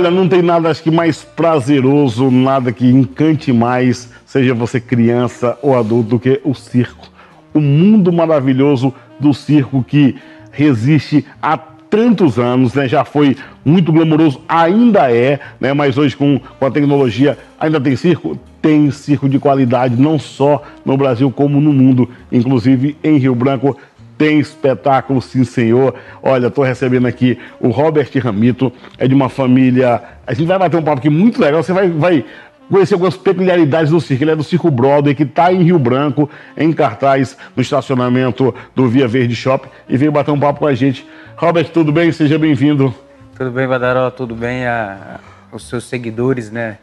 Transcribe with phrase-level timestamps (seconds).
[0.00, 5.58] Olha, não tem nada acho que mais prazeroso, nada que encante mais, seja você criança
[5.60, 7.06] ou adulto, do que o circo.
[7.52, 10.16] O mundo maravilhoso do circo que
[10.50, 12.88] resiste há tantos anos, né?
[12.88, 15.74] Já foi muito glamouroso, ainda é, né?
[15.74, 18.38] Mas hoje com, com a tecnologia ainda tem circo?
[18.62, 23.76] Tem circo de qualidade, não só no Brasil como no mundo, inclusive em Rio Branco
[24.20, 25.94] tem espetáculo, sim, senhor.
[26.22, 30.02] Olha, estou recebendo aqui o Robert Ramito, é de uma família.
[30.26, 31.62] A gente vai bater um papo aqui muito legal.
[31.62, 32.22] Você vai, vai
[32.70, 34.22] conhecer algumas peculiaridades do circo.
[34.22, 38.86] Ele é do Circo Broadway, que está em Rio Branco, em cartaz, no estacionamento do
[38.86, 41.08] Via Verde Shop, e veio bater um papo com a gente.
[41.34, 42.12] Robert, tudo bem?
[42.12, 42.94] Seja bem-vindo.
[43.38, 44.10] Tudo bem, Vadaró?
[44.10, 44.66] Tudo bem?
[44.66, 45.18] A,
[45.50, 46.76] os seus seguidores, né?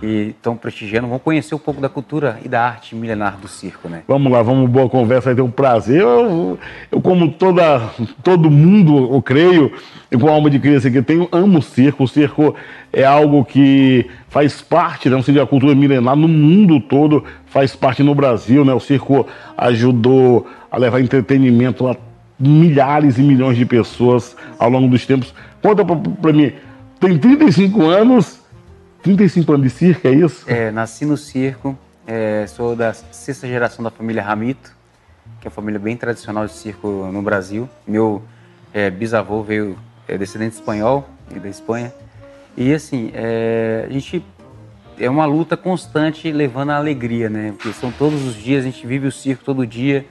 [0.00, 3.88] Que estão prestigiando, vão conhecer um pouco da cultura e da arte milenar do circo,
[3.88, 4.02] né?
[4.06, 6.00] Vamos lá, vamos boa conversa, vai ter um prazer.
[6.00, 6.58] Eu,
[6.90, 7.90] eu como toda,
[8.22, 9.72] todo mundo, eu creio,
[10.10, 12.04] e com a alma de criança que tenho, amo o circo.
[12.04, 12.54] O circo
[12.92, 17.74] é algo que faz parte, não né, sei, da cultura milenar no mundo todo, faz
[17.74, 18.74] parte no Brasil, né?
[18.74, 21.96] O circo ajudou a levar entretenimento a
[22.38, 25.34] milhares e milhões de pessoas ao longo dos tempos.
[25.62, 26.52] Conta para mim,
[27.00, 28.43] tem 35 anos
[29.04, 30.44] 35 anos de circo, é isso?
[30.48, 34.74] É, nasci no circo, é, sou da sexta geração da família Ramito,
[35.42, 37.68] que é uma família bem tradicional de circo no Brasil.
[37.86, 38.22] Meu
[38.72, 41.92] é, bisavô veio é, descendente espanhol, da Espanha.
[42.56, 44.24] E assim, é, a gente
[44.98, 47.52] é uma luta constante levando a alegria, né?
[47.52, 50.06] Porque são todos os dias, a gente vive o circo todo dia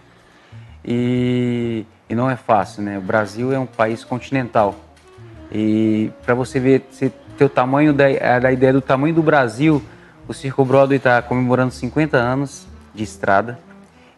[0.86, 3.00] e, e não é fácil, né?
[3.00, 4.76] O Brasil é um país continental
[5.52, 9.82] e para você ver, você ter o tamanho da, da ideia do tamanho do Brasil,
[10.28, 13.60] o Circo Broadway está comemorando 50 anos de estrada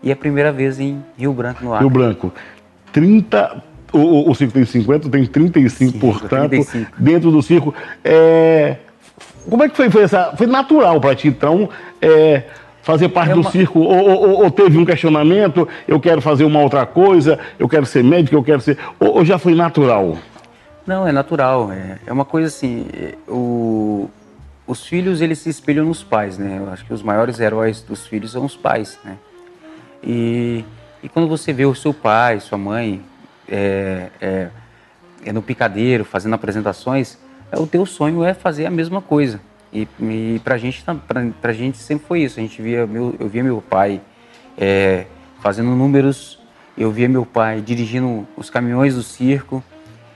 [0.04, 1.86] e é a primeira vez em Rio Branco, no Acre.
[1.86, 2.34] Rio Branco.
[2.92, 6.92] 30, o, o circo tem 50, tem 35, Sim, portanto, 35.
[6.98, 7.74] dentro do circo.
[8.04, 8.78] É,
[9.50, 10.34] como é que foi, foi essa?
[10.38, 11.70] Foi natural para ti, então,
[12.02, 12.44] é,
[12.84, 13.44] fazer parte é uma...
[13.44, 13.80] do circo?
[13.80, 18.04] Ou, ou, ou, teve um questionamento, eu quero fazer uma outra coisa, eu quero ser
[18.04, 18.78] médico, eu quero ser.
[19.00, 20.18] Ou, ou já foi natural?
[20.86, 21.72] Não, é natural.
[21.72, 22.88] É, é uma coisa assim.
[22.94, 24.10] É, o,
[24.68, 26.60] os filhos eles se espelham nos pais, né?
[26.60, 29.18] Eu acho que os maiores heróis dos filhos são os pais, né?
[30.04, 30.64] E,
[31.02, 33.02] e quando você vê o seu pai, sua mãe
[33.50, 34.50] é, é,
[35.26, 37.18] é no picadeiro fazendo apresentações,
[37.52, 39.42] é, o teu sonho é fazer a mesma coisa.
[39.74, 40.84] E, e pra gente
[41.52, 42.40] gente sempre foi isso.
[42.40, 44.00] A gente via meu, eu via meu pai
[44.56, 45.06] é,
[45.42, 46.40] fazendo números,
[46.78, 49.64] eu via meu pai dirigindo os caminhões do circo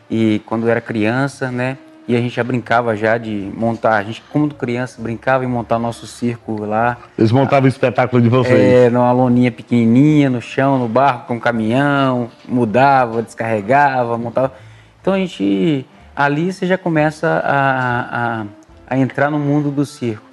[0.10, 1.78] e quando era criança, né?
[2.08, 5.78] E a gente já brincava já de montar, a gente como criança brincava em montar
[5.78, 6.98] nosso circo lá.
[7.16, 8.60] Eles montavam o espetáculo de vocês?
[8.60, 14.54] É, numa loninha pequenininha, no chão, no barco, com um caminhão, mudava, descarregava, montava.
[15.00, 18.46] Então a gente, ali você já começa a, a,
[18.88, 20.26] a entrar no mundo do circo.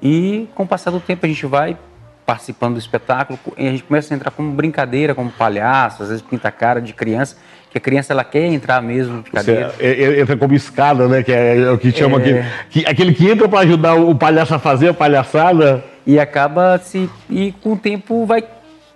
[0.00, 1.76] E com o passar do tempo a gente vai
[2.24, 6.22] participando do espetáculo, e a gente começa a entrar como brincadeira, como palhaço, às vezes
[6.22, 7.36] pinta cara de criança,
[7.74, 9.74] que a criança ela quer entrar mesmo de cadeira.
[9.80, 11.24] É, é, entra como escada, né?
[11.24, 12.20] Que é, o que chama é...
[12.20, 15.84] aquele, que, aquele que entra para ajudar o palhaço a fazer a palhaçada.
[16.06, 17.10] E acaba se.
[17.28, 18.44] E com o tempo vai.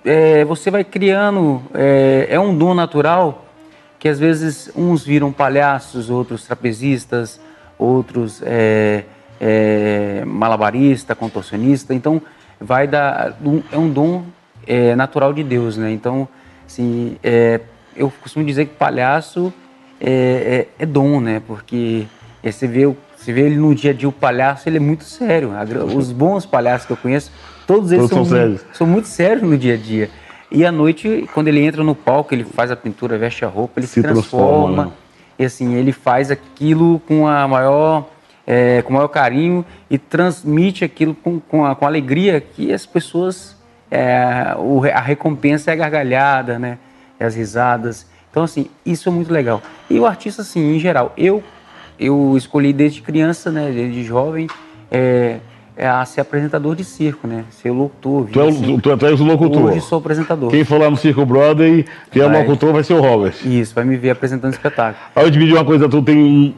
[0.05, 1.61] É, você vai criando.
[1.75, 3.47] É, é um dom natural
[3.99, 7.41] que às vezes uns viram palhaços, outros trapezistas,
[7.77, 9.03] outros é,
[9.41, 11.93] é, malabarista, contorcionista.
[11.93, 12.23] Então
[12.61, 13.37] vai dar.
[13.73, 14.23] É um dom
[14.69, 15.91] é, natural de Deus, né?
[15.91, 16.29] Então,
[16.65, 17.59] assim, é,
[17.99, 19.53] eu costumo dizer que palhaço
[20.01, 21.43] é, é, é dom, né?
[21.47, 22.07] Porque
[22.43, 22.87] é, você, vê,
[23.17, 25.51] você vê ele no dia a dia, o palhaço, ele é muito sério.
[25.95, 27.33] Os bons palhaços que eu conheço,
[27.67, 30.09] todos eles todos são, são, muito, são muito sérios no dia a dia.
[30.51, 33.81] E à noite, quando ele entra no palco, ele faz a pintura, veste a roupa,
[33.81, 34.85] ele se, se transforma.
[34.85, 34.93] transforma né?
[35.39, 38.09] E assim, ele faz aquilo com a maior,
[38.47, 42.87] é, com o maior carinho e transmite aquilo com, com, a, com alegria que as
[42.87, 43.57] pessoas,
[43.91, 44.57] é,
[44.93, 46.79] a recompensa é a gargalhada, né?
[47.25, 48.07] As risadas.
[48.31, 49.63] Então, assim, isso é muito legal.
[49.89, 51.43] E o artista, assim, em geral, eu,
[51.99, 54.47] eu escolhi desde criança, né, desde jovem,
[54.91, 55.39] é,
[55.77, 57.45] é a ser apresentador de circo, né?
[57.51, 58.27] Ser locutor.
[58.33, 59.65] Tu, é, assim, tu, tu és o locutor.
[59.67, 60.51] Hoje sou apresentador.
[60.51, 63.35] Quem for lá no Circo Brother, quem vai, é o locutor vai ser o Robert.
[63.45, 64.97] Isso, vai me ver apresentando espetáculo.
[65.15, 66.55] Aí eu dividi uma coisa, tu tem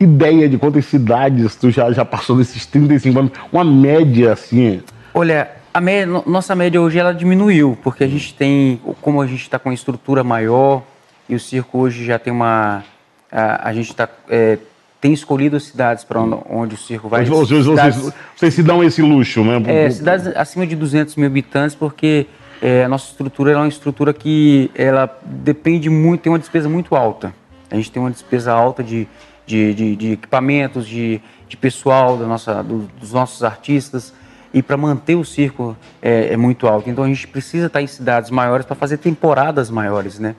[0.00, 3.32] ideia de quantas cidades tu já, já passou nesses 35 anos?
[3.52, 4.82] Uma média, assim?
[5.12, 9.42] Olha, a média, nossa média hoje ela diminuiu, porque a gente tem, como a gente
[9.42, 10.82] está com uma estrutura maior
[11.28, 12.82] e o circo hoje já tem uma.
[13.30, 14.56] A, a gente tá, é,
[15.02, 17.26] tem escolhido cidades para onde, onde, o circo vai.
[17.26, 19.62] Vocês, cidades, vocês, vocês, se dão esse luxo, né?
[19.66, 22.26] É, cidades acima de 200 mil habitantes, porque
[22.62, 26.96] é, a nossa estrutura é uma estrutura que ela depende muito, tem uma despesa muito
[26.96, 27.34] alta.
[27.70, 29.06] A gente tem uma despesa alta de,
[29.46, 34.14] de, de, de equipamentos, de, de pessoal da nossa, do, dos nossos artistas
[34.56, 36.88] e para manter o circo é, é, muito alto.
[36.88, 40.34] Então a gente precisa estar em cidades maiores para fazer temporadas maiores, né?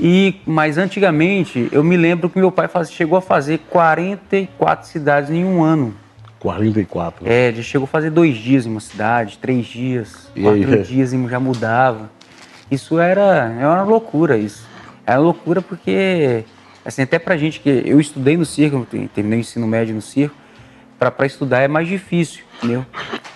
[0.00, 5.30] E mas antigamente eu me lembro que meu pai faz, chegou a fazer 44 cidades
[5.30, 5.94] em um ano.
[6.40, 7.24] 44.
[7.24, 10.82] É, ele chegou a fazer dois dias em uma cidade, três dias, e quatro aí?
[10.82, 12.10] dias e já mudava.
[12.68, 14.66] Isso era, era uma loucura isso.
[15.06, 16.44] Era loucura porque
[16.84, 18.84] assim até pra gente que eu estudei no circo,
[19.14, 20.34] terminei o ensino médio no circo,
[20.98, 22.84] para estudar é mais difícil, entendeu?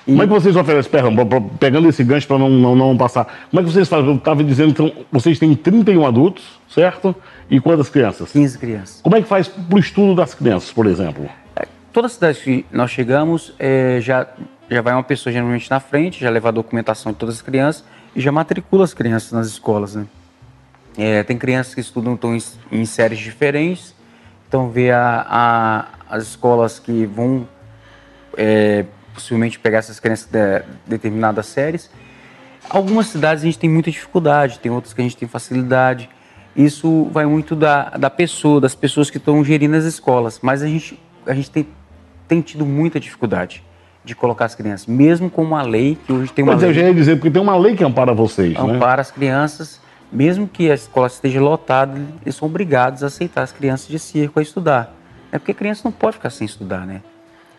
[0.06, 0.12] E...
[0.12, 3.60] Como é que vocês oferecem, perdão, pegando esse gancho para não, não, não passar, como
[3.60, 4.08] é que vocês fazem?
[4.08, 7.14] Eu estava dizendo, então, vocês têm 31 adultos, certo?
[7.50, 8.32] E quantas crianças?
[8.32, 9.00] 15 crianças.
[9.02, 11.28] Como é que faz para o estudo das crianças, por exemplo?
[11.54, 14.26] É, toda cidade que nós chegamos, é, já,
[14.70, 17.84] já vai uma pessoa geralmente na frente, já leva a documentação de todas as crianças
[18.14, 20.06] e já matricula as crianças nas escolas, né?
[20.98, 22.42] É, tem crianças que estudam então, em,
[22.72, 23.94] em séries diferentes,
[24.48, 27.46] então vê a, a, as escolas que vão
[28.36, 28.84] é,
[29.14, 31.90] possivelmente pegar essas crianças de determinadas séries.
[32.68, 36.08] Algumas cidades a gente tem muita dificuldade, tem outras que a gente tem facilidade.
[36.54, 40.40] Isso vai muito da, da pessoa, das pessoas que estão gerindo as escolas.
[40.42, 41.66] Mas a gente, a gente tem,
[42.26, 43.64] tem tido muita dificuldade
[44.04, 46.70] de colocar as crianças, mesmo com uma lei que hoje tem uma Mas lei.
[46.70, 48.76] eu já ia dizer, porque tem uma lei que ampara vocês, ampara né?
[48.76, 49.80] Ampara as crianças,
[50.10, 54.38] mesmo que a escola esteja lotada, eles são obrigados a aceitar as crianças de circo
[54.38, 54.99] a estudar.
[55.32, 57.02] É porque criança não pode ficar sem estudar, né?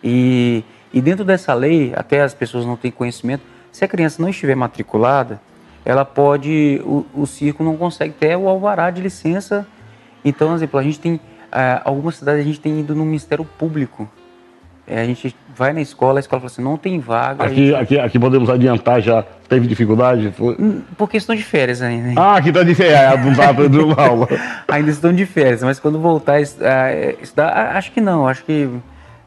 [0.04, 0.64] E
[0.94, 4.56] e dentro dessa lei, até as pessoas não têm conhecimento, se a criança não estiver
[4.56, 5.40] matriculada,
[5.86, 9.66] ela pode, o, o circo não consegue ter o alvará de licença.
[10.24, 11.20] Então, por exemplo, a gente tem,
[11.52, 14.08] é, algumas cidades a gente tem ido no Ministério Público.
[14.92, 17.46] É, a gente vai na escola, a escola fala assim, não tem vaga.
[17.46, 17.76] Aqui, gente...
[17.76, 20.32] aqui, aqui podemos adiantar, já teve dificuldade?
[20.38, 20.56] Foi...
[20.60, 22.10] Hum, por questão de férias ainda.
[22.10, 22.14] Né?
[22.18, 24.28] Ah, aqui está de férias, não está aprendendo aula.
[24.68, 28.70] ainda estão de férias, mas quando voltar a estudar, acho que não, acho que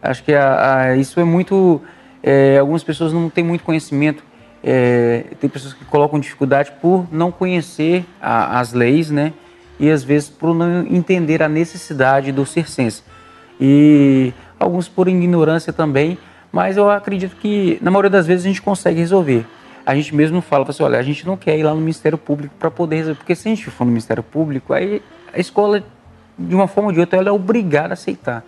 [0.05, 1.81] Acho que a, a, isso é muito.
[2.23, 4.23] É, algumas pessoas não têm muito conhecimento.
[4.63, 9.33] É, tem pessoas que colocam dificuldade por não conhecer a, as leis, né?
[9.81, 13.03] E às vezes por não entender a necessidade do circense.
[13.59, 14.35] E
[14.65, 16.19] alguns por ignorância também,
[16.51, 19.47] mas eu acredito que na maioria das vezes a gente consegue resolver.
[19.87, 22.55] A gente mesmo fala, assim, olha, a gente não quer ir lá no Ministério Público
[22.59, 25.03] para poder resolver, porque se a gente for no Ministério Público, aí
[25.33, 25.85] a escola,
[26.39, 28.43] de uma forma ou de outra, ela é obrigada a aceitar.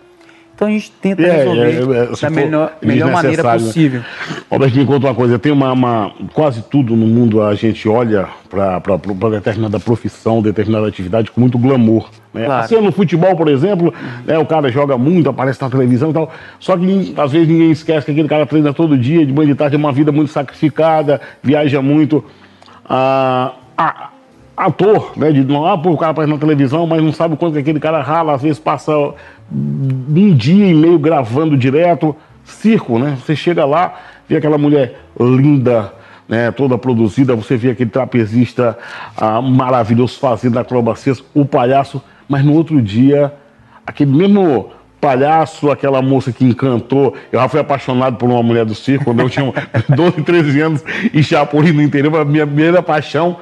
[0.57, 3.53] Então a gente tenta é, resolver é, é, da melhor, melhor maneira né?
[3.53, 4.01] possível.
[4.49, 8.27] Roberto, me conta uma coisa, tem uma, uma, quase tudo no mundo a gente olha
[8.49, 8.81] para
[9.29, 12.09] determinada profissão, determinada atividade com muito glamour.
[12.33, 12.45] Né?
[12.45, 12.65] Claro.
[12.65, 13.93] Assim, no futebol, por exemplo,
[14.25, 17.69] né, o cara joga muito, aparece na televisão e tal, só que às vezes ninguém
[17.69, 20.31] esquece que aquele cara treina todo dia, de manhã de tarde, é uma vida muito
[20.31, 22.25] sacrificada, viaja muito.
[22.89, 24.09] Ah, ah,
[24.57, 25.31] ator, né?
[25.31, 27.59] De não, ah, pô, o cara aparece na televisão, mas não sabe o quanto que
[27.59, 28.91] aquele cara rala, às vezes passa
[29.51, 32.15] um dia e meio gravando direto.
[32.43, 33.17] Circo, né?
[33.21, 33.93] Você chega lá,
[34.27, 35.93] vê aquela mulher linda,
[36.29, 38.77] né, toda produzida, você vê aquele trapezista
[39.17, 43.33] ah, maravilhoso fazendo acrobacias, o palhaço, mas no outro dia,
[43.85, 47.15] aquele mesmo palhaço, aquela moça que encantou.
[47.31, 49.53] Eu já fui apaixonado por uma mulher do circo quando eu tinha
[49.93, 50.83] 12, 13 anos
[51.13, 53.37] e Chapolin no interior, a minha primeira paixão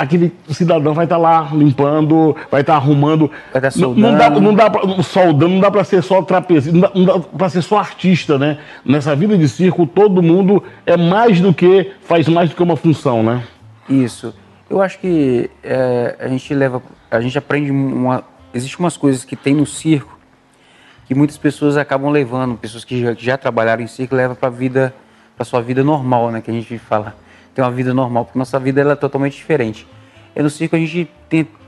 [0.00, 3.30] aquele cidadão vai estar tá lá limpando, vai estar tá arrumando.
[3.52, 4.00] Vai estar tá soldando.
[4.00, 7.20] Não, dá, não dá pra, soldando, não dá para ser só trapezista, não dá, dá
[7.20, 8.56] para ser só artista, né?
[8.82, 12.76] Nessa vida de circo, todo mundo é mais do que, faz mais do que uma
[12.76, 13.42] função, né?
[13.90, 14.34] Isso.
[14.70, 19.36] Eu acho que é, a gente leva, a gente aprende uma, existe umas coisas que
[19.36, 20.18] tem no circo
[21.06, 24.48] que muitas pessoas acabam levando, pessoas que já, que já trabalharam em circo levam para
[24.48, 24.94] a vida,
[25.36, 26.40] para sua vida normal, né?
[26.40, 27.14] Que a gente fala
[27.54, 29.86] ter uma vida normal, porque nossa vida ela é totalmente diferente.
[30.34, 31.10] E no circo a gente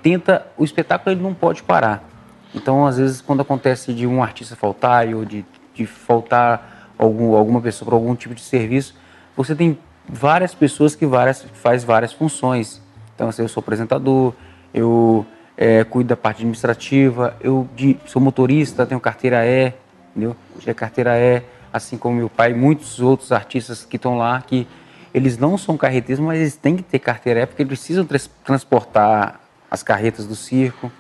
[0.03, 2.09] tenta, o espetáculo ele não pode parar.
[2.55, 7.61] Então, às vezes, quando acontece de um artista faltar ou de, de faltar algum, alguma
[7.61, 8.95] pessoa para algum tipo de serviço,
[9.37, 12.81] você tem várias pessoas que várias, faz várias funções.
[13.15, 14.35] Então, assim, eu sou apresentador,
[14.75, 19.73] eu é, cuido da parte administrativa, eu de, sou motorista, tenho carteira E,
[20.11, 20.37] entendeu?
[20.59, 24.67] Tirei carteira E, assim como meu pai, muitos outros artistas que estão lá que
[25.15, 28.07] eles não são carretistas, mas eles têm que ter carteira é porque eles precisam
[28.45, 29.41] transportar
[29.71, 30.91] as carretas do circo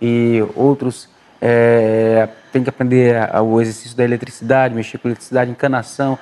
[0.00, 1.08] e outros
[1.40, 6.18] é, têm que aprender o exercício da eletricidade, mexer com eletricidade, encanação.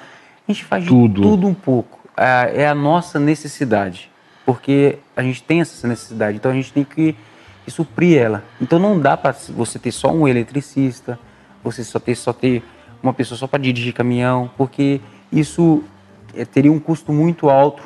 [0.47, 2.01] A gente faz tudo, tudo um pouco.
[2.17, 4.11] É, é a nossa necessidade,
[4.45, 7.15] porque a gente tem essa necessidade, então a gente tem que,
[7.65, 8.45] que suprir ela.
[8.61, 11.19] Então não dá para você ter só um eletricista,
[11.63, 12.63] você só ter só ter
[13.03, 15.01] uma pessoa só para dirigir caminhão, porque
[15.33, 15.83] isso
[16.53, 17.83] teria um custo muito alto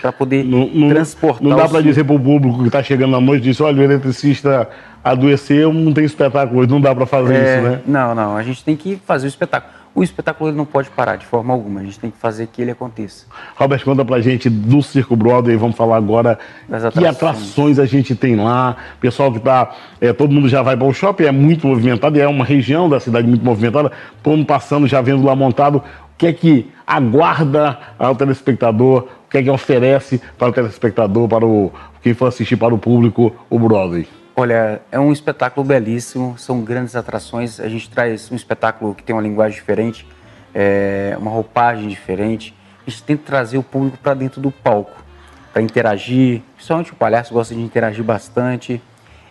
[0.00, 1.42] para poder não, não, transportar.
[1.42, 3.82] Não dá para dizer para o público que está chegando à noite, diz, olha, o
[3.82, 4.68] eletricista
[5.02, 7.80] adoeceu, não tem espetáculo hoje, não dá para fazer é, isso, né?
[7.86, 9.74] Não, não, a gente tem que fazer o espetáculo.
[9.94, 12.60] O espetáculo ele não pode parar de forma alguma, a gente tem que fazer que
[12.60, 13.24] ele aconteça.
[13.54, 16.38] Robert, conta pra gente do Circo Broadway, vamos falar agora
[16.68, 17.16] das atrações.
[17.16, 18.76] que atrações a gente tem lá.
[19.00, 22.28] Pessoal que tá, é, todo mundo já vai para o shopping, é muito movimentado, é
[22.28, 23.90] uma região da cidade muito movimentada,
[24.22, 25.82] todo mundo passando, já vendo lá montado.
[26.16, 31.28] O que é que aguarda ao telespectador, o que é que oferece para o telespectador,
[31.28, 31.70] para o
[32.00, 34.08] quem for assistir para o público, o Broadway?
[34.34, 37.60] Olha, é um espetáculo belíssimo, são grandes atrações.
[37.60, 40.06] A gente traz um espetáculo que tem uma linguagem diferente,
[40.54, 42.54] é, uma roupagem diferente.
[42.86, 45.04] A gente tenta trazer o público para dentro do palco,
[45.52, 46.40] para interagir.
[46.54, 48.80] Principalmente o palhaço gosta de interagir bastante.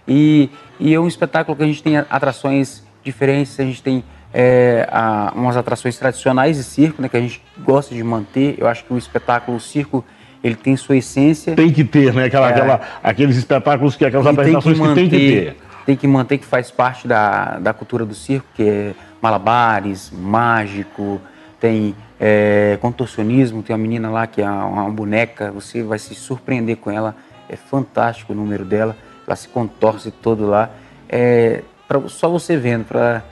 [0.07, 4.03] E, e é um espetáculo que a gente tem atrações diferentes, a gente tem
[4.37, 8.55] é, a, umas atrações tradicionais de circo, né, que a gente gosta de manter.
[8.57, 10.03] Eu acho que o espetáculo, o circo,
[10.43, 11.55] ele tem sua essência.
[11.55, 12.25] Tem que ter, né?
[12.25, 12.51] Aquela, é.
[12.51, 15.57] aquela, aqueles espetáculos, que aquelas apresentações que, manter, que, tem que ter.
[15.85, 21.21] Tem que manter que faz parte da, da cultura do circo, que é malabares, mágico,
[21.57, 26.13] tem é, contorcionismo, tem uma menina lá que é uma, uma boneca, você vai se
[26.13, 27.15] surpreender com ela,
[27.47, 30.69] é fantástico o número dela, ela se contorce todo lá.
[31.07, 33.23] É, pra, só você vendo, para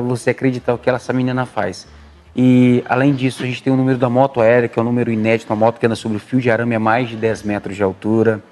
[0.00, 1.86] você acreditar o que essa menina faz.
[2.34, 5.10] E além disso, a gente tem o número da moto aérea, que é um número
[5.10, 7.74] inédito, uma moto que anda sobre o fio de arame a mais de 10 metros
[7.74, 8.42] de altura.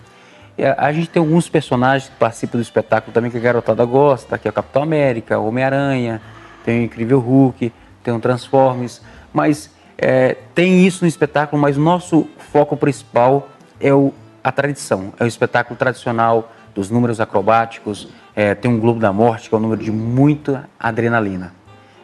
[0.57, 4.39] E a, gente tem alguns personagens que participam do espetáculo também que a garotada gosta,
[4.39, 6.23] que é o Capitão América, o Homem-Aranha,
[6.65, 7.73] tem o Incrível Hulk,
[8.03, 9.03] tem o Transformers.
[9.33, 13.49] Mas é, tem isso no espetáculo, mas nosso foco principal
[13.81, 19.01] é o, a tradição, é o espetáculo tradicional dos números acrobáticos, é, tem um Globo
[19.01, 21.53] da Morte, que é um número de muita adrenalina.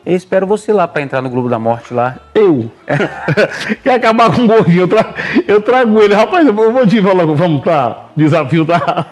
[0.05, 2.17] Eu espero você lá para entrar no Globo da Morte lá.
[2.35, 2.71] Eu?
[3.85, 4.83] Quer acabar com o gordinho?
[4.83, 5.15] Eu, tra...
[5.47, 6.15] eu trago ele.
[6.15, 8.07] Rapaz, eu vou te falar, vamos tá?
[8.17, 9.07] Desafio tá.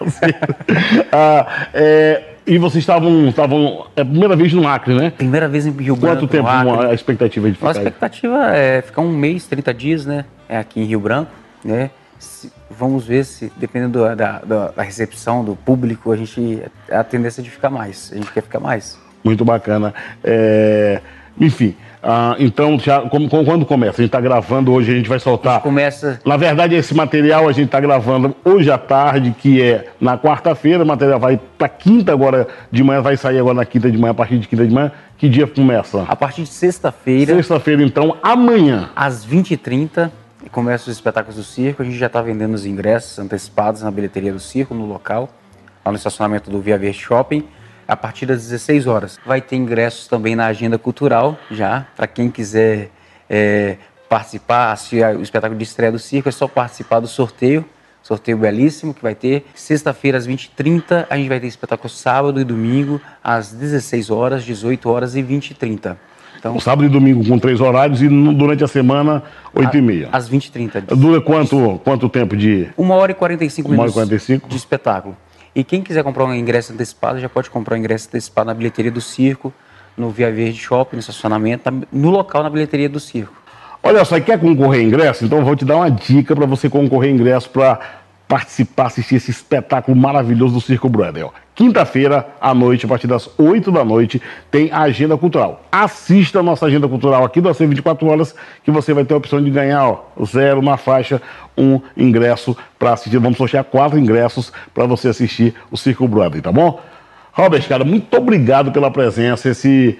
[1.11, 3.27] ah, é, e vocês estavam.
[3.27, 5.11] estavam é a primeira vez no Acre, né?
[5.11, 6.21] Primeira vez em Rio Branco.
[6.21, 7.67] Quanto tempo a expectativa de ficar?
[7.67, 8.59] A expectativa aí?
[8.59, 10.25] é ficar um mês, 30 dias, né?
[10.47, 11.31] É aqui em Rio Branco,
[11.63, 11.91] né?
[12.69, 16.61] Vamos ver se, dependendo da, da, da recepção do público, a gente.
[16.89, 18.11] A tendência é de ficar mais.
[18.11, 18.97] A gente quer ficar mais.
[19.23, 19.93] Muito bacana.
[20.23, 21.01] É,
[21.39, 24.01] enfim, ah, então, já, como, quando começa?
[24.01, 25.57] A gente está gravando hoje, a gente vai soltar.
[25.57, 26.19] A começa.
[26.25, 30.83] Na verdade, esse material a gente está gravando hoje à tarde, que é na quarta-feira.
[30.83, 34.11] O material vai para quinta agora de manhã, vai sair agora na quinta de manhã,
[34.11, 34.91] a partir de quinta de manhã.
[35.17, 36.05] Que dia começa?
[36.07, 37.35] A partir de sexta-feira.
[37.35, 38.89] Sexta-feira, então, amanhã.
[38.95, 40.09] Às 20h30
[40.51, 41.81] começa os espetáculos do circo.
[41.81, 45.29] A gente já está vendendo os ingressos antecipados na bilheteria do circo, no local,
[45.85, 47.47] lá no estacionamento do Via Verde Shopping
[47.87, 49.19] a partir das 16 horas.
[49.25, 52.91] Vai ter ingressos também na agenda cultural, já, para quem quiser
[53.27, 53.77] é,
[54.07, 57.65] participar, assistir o espetáculo de estreia do circo, é só participar do sorteio.
[58.01, 59.45] Sorteio belíssimo que vai ter.
[59.53, 64.89] Sexta-feira, às 20h30, a gente vai ter espetáculo sábado e domingo, às 16 horas, 18
[64.89, 65.97] horas e 20h30.
[66.39, 69.21] Então, sábado e domingo com três horários e durante a semana,
[69.53, 70.09] 8 e meia.
[70.11, 70.95] Às 20h30.
[70.95, 72.69] Dura quanto, quanto tempo de.
[72.77, 73.93] Uma hora e 45 minutos.
[73.93, 74.47] Uma hora e 45?
[74.47, 75.17] De espetáculo.
[75.53, 78.91] E quem quiser comprar um ingresso antecipado, já pode comprar um ingresso antecipado na bilheteria
[78.91, 79.53] do circo,
[79.97, 83.33] no Via Verde Shopping, no estacionamento, no local na bilheteria do circo.
[83.83, 85.25] Olha só, quer concorrer a ingresso?
[85.25, 87.79] Então eu vou te dar uma dica para você concorrer a ingresso para
[88.29, 91.29] participar, assistir esse espetáculo maravilhoso do Circo Brother.
[91.55, 94.21] Quinta-feira à noite, a partir das 8 da noite,
[94.51, 95.65] tem a Agenda Cultural.
[95.71, 99.17] Assista a nossa Agenda Cultural aqui do AC 24 Horas, que você vai ter a
[99.17, 101.19] opção de ganhar ó, zero na faixa,
[101.57, 103.17] um ingresso para assistir.
[103.17, 106.79] Vamos sortear quatro ingressos para você assistir o Circo Brother, tá bom?
[107.33, 109.49] Robert, cara, muito obrigado pela presença.
[109.49, 109.97] Esse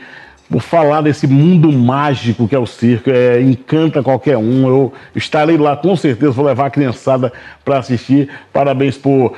[0.58, 4.68] falar desse mundo mágico que é o circo, é, encanta qualquer um.
[4.68, 7.32] Eu estarei lá com certeza, vou levar a criançada
[7.63, 8.29] para assistir.
[8.51, 9.36] Parabéns por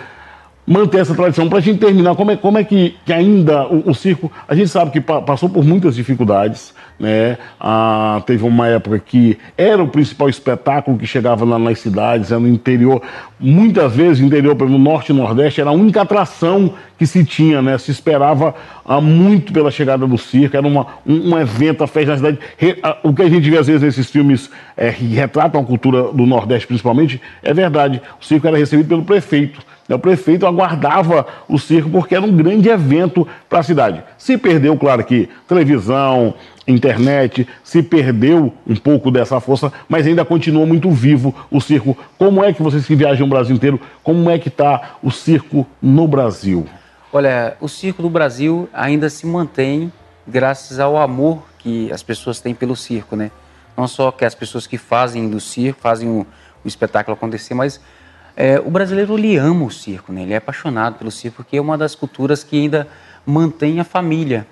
[0.66, 1.50] manter essa tradição.
[1.50, 4.56] Para a gente terminar, como é, como é que, que ainda o, o, circo, a
[4.56, 7.36] gente sabe que pa, passou por muitas dificuldades, né?
[7.60, 12.40] Ah, teve uma época que era o principal espetáculo que chegava lá nas cidades, era
[12.40, 13.02] no interior.
[13.40, 17.76] Muitas vezes, interior, no norte e nordeste, era a única atração que se tinha, né?
[17.80, 18.54] Se esperava
[18.86, 22.40] ah, muito pela chegada do circo, era uma, um, um evento, a festa na cidade.
[22.56, 25.66] Re, ah, o que a gente vê às vezes nesses filmes é, que retratam a
[25.66, 28.00] cultura do Nordeste, principalmente, é verdade.
[28.22, 29.60] O circo era recebido pelo prefeito.
[29.92, 29.96] Né?
[29.96, 34.02] O prefeito aguardava o circo porque era um grande evento para a cidade.
[34.18, 36.34] Se perdeu, claro que televisão,
[36.68, 41.98] internet, se perdeu um pouco dessa força, mas ainda continua muito vivo o circo.
[42.18, 45.68] Como é que vocês que viajam o Brasil inteiro, como é que está o circo
[45.82, 46.68] no Brasil?
[47.12, 49.92] Olha, o circo do Brasil ainda se mantém
[50.26, 53.32] graças ao amor que as pessoas têm pelo circo, né?
[53.76, 56.26] Não só que as pessoas que fazem do circo, fazem o,
[56.64, 57.82] o espetáculo acontecer, mas
[58.36, 60.24] é, o brasileiro ele ama o circo, né?
[60.24, 62.88] ele é apaixonado pelo circo, porque é uma das culturas que ainda
[63.26, 64.48] mantém a família.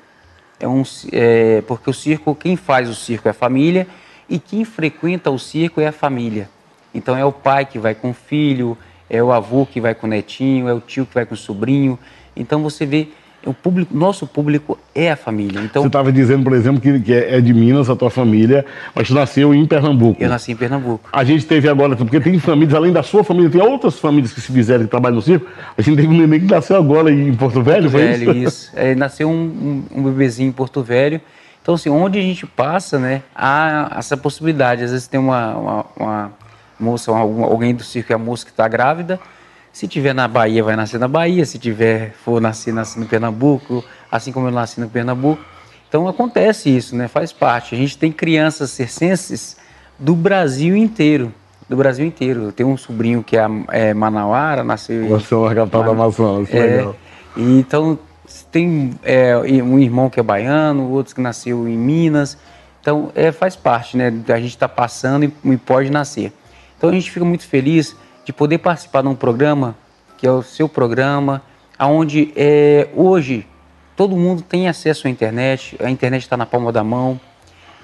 [0.60, 3.88] É um, é, porque o circo, quem faz o circo é a família
[4.28, 6.50] e quem frequenta o circo é a família.
[6.94, 8.78] Então é o pai que vai com o filho,
[9.10, 11.38] é o avô que vai com o netinho, é o tio que vai com o
[11.38, 11.98] sobrinho.
[12.36, 13.10] Então você vê
[13.46, 15.62] o público, nosso público é a família.
[15.62, 19.08] Então, Você estava dizendo, por exemplo, que, que é de Minas a tua família, mas
[19.08, 20.22] tu nasceu em Pernambuco.
[20.22, 21.10] Eu nasci em Pernambuco.
[21.12, 24.42] A gente teve agora, porque tem famílias, além da sua família, tem outras famílias que
[24.42, 25.48] se fizeram que trabalham no circo.
[25.78, 28.48] A gente teve um neném que nasceu agora em Porto Velho, Porto foi Velho, isso?
[28.48, 28.72] isso.
[28.76, 31.22] É, nasceu um, um, um, bebezinho em Porto Velho.
[31.62, 34.84] Então, assim, onde a gente passa, né, há essa possibilidade.
[34.84, 36.32] Às vezes tem uma, uma, uma
[36.80, 39.20] moça, uma, alguém do circo, é a moça que está grávida,
[39.80, 41.46] se tiver na Bahia, vai nascer na Bahia.
[41.46, 43.82] Se tiver, for nascer, nascer no Pernambuco,
[44.12, 45.42] assim como eu nasci no Pernambuco.
[45.88, 47.08] Então acontece isso, né?
[47.08, 47.76] Faz parte.
[47.76, 49.56] A gente tem crianças circenses
[49.98, 51.34] do Brasil inteiro.
[51.70, 52.44] Do Brasil inteiro.
[52.44, 56.54] Eu tenho um sobrinho que é, é Manauara, nasceu Você é uma capital da Amazonas,
[56.54, 56.96] é, legal.
[57.38, 57.98] E, então
[58.52, 62.38] tem é, um irmão que é baiano, outros que nasceu em Minas.
[62.82, 64.12] Então é, faz parte, né?
[64.28, 66.34] A gente está passando e, e pode nascer.
[66.78, 67.96] Então a gente fica muito feliz
[68.30, 69.76] de poder participar de um programa
[70.16, 71.42] que é o seu programa,
[71.80, 73.48] aonde é, hoje
[73.96, 77.20] todo mundo tem acesso à internet, a internet está na palma da mão,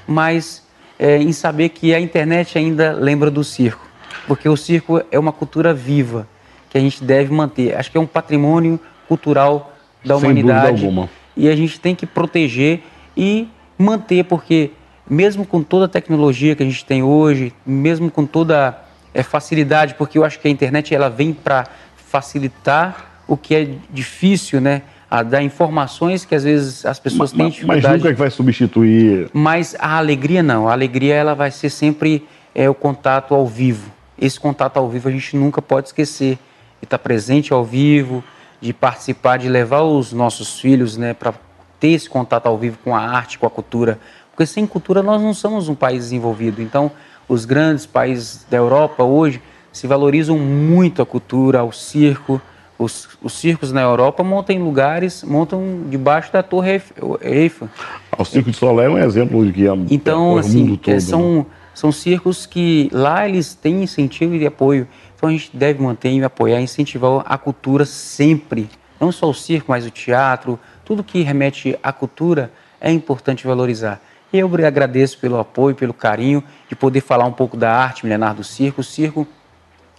[0.08, 0.64] mas
[1.00, 3.90] é, em saber que a internet ainda lembra do circo,
[4.28, 6.28] porque o circo é uma cultura viva
[6.70, 7.76] que a gente deve manter.
[7.76, 9.74] Acho que é um patrimônio cultural
[10.06, 10.88] da Sem humanidade
[11.36, 12.84] e a gente tem que proteger
[13.18, 13.48] e
[13.80, 14.70] manter, porque
[15.10, 18.85] mesmo com toda a tecnologia que a gente tem hoje, mesmo com toda
[19.16, 23.68] é facilidade, porque eu acho que a internet ela vem para facilitar o que é
[23.90, 24.82] difícil, né?
[25.10, 27.98] A dar informações que às vezes as pessoas Mas, têm mas dificuldade.
[27.98, 29.30] nunca que vai substituir.
[29.32, 30.68] Mas a alegria não.
[30.68, 33.90] A alegria ela vai ser sempre é, o contato ao vivo.
[34.20, 36.38] Esse contato ao vivo a gente nunca pode esquecer.
[36.82, 38.22] De estar presente ao vivo,
[38.60, 41.34] de participar, de levar os nossos filhos né, para
[41.80, 43.98] ter esse contato ao vivo com a arte, com a cultura.
[44.32, 46.62] Porque sem cultura nós não somos um país desenvolvido.
[46.62, 46.92] Então,
[47.28, 52.42] os grandes países da Europa hoje se valorizam muito a cultura, o circo.
[52.78, 56.82] Os, os circos na Europa montam em lugares, montam debaixo da Torre
[57.22, 57.70] Eiffel.
[58.18, 60.94] O Circo de Solé é um exemplo de que é Então, o assim, mundo todo.
[60.94, 61.46] é, são, né?
[61.74, 64.88] são circos que lá eles têm incentivo e apoio.
[65.16, 68.70] Então a gente deve manter e apoiar, incentivar a cultura sempre.
[69.00, 74.02] Não só o circo, mas o teatro, tudo que remete à cultura é importante valorizar.
[74.34, 78.36] E eu agradeço pelo apoio, pelo carinho, de poder falar um pouco da arte milenar
[78.36, 78.82] do circo.
[78.82, 79.28] O circo,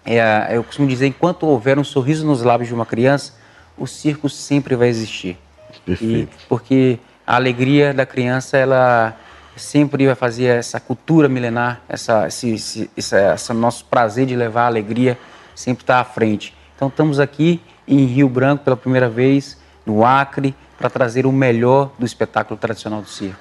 [0.04, 3.34] é, eu costumo dizer, enquanto houver um sorriso nos lábios de uma criança,
[3.76, 5.38] o circo sempre vai existir.
[5.84, 6.34] Perfeito.
[6.34, 9.16] E, porque a alegria da criança, ela
[9.56, 14.64] sempre vai fazer essa cultura milenar, essa, esse, esse, esse, esse nosso prazer de levar
[14.64, 15.18] a alegria,
[15.54, 16.54] sempre está à frente.
[16.76, 21.90] Então estamos aqui em Rio Branco pela primeira vez, no Acre, para trazer o melhor
[21.98, 23.40] do espetáculo tradicional do circo.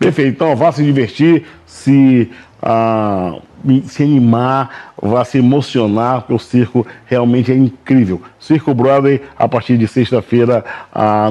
[0.00, 0.30] Perfeito.
[0.30, 2.30] Então, vá se divertir, se,
[2.62, 3.38] ah,
[3.84, 8.22] se animar, vá se emocionar, porque o circo realmente é incrível.
[8.38, 11.28] Circo Broadway, a partir de sexta-feira, ah,